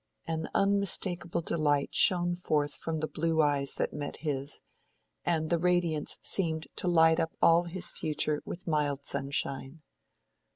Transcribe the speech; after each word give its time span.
An 0.25 0.49
unmistakable 0.55 1.41
delight 1.41 1.93
shone 1.93 2.33
forth 2.33 2.73
from 2.73 3.01
the 3.01 3.07
blue 3.07 3.39
eyes 3.43 3.73
that 3.73 3.93
met 3.93 4.17
his, 4.21 4.61
and 5.23 5.51
the 5.51 5.59
radiance 5.59 6.17
seemed 6.23 6.65
to 6.77 6.87
light 6.87 7.19
up 7.19 7.33
all 7.39 7.65
his 7.65 7.91
future 7.91 8.41
with 8.43 8.65
mild 8.65 9.05
sunshine. 9.05 9.83